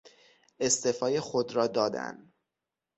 استعفای 0.59 1.19
خود 1.19 1.55
را 1.55 1.67
دادن 1.67 2.33